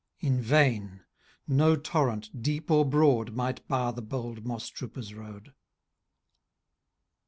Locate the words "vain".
0.41-1.01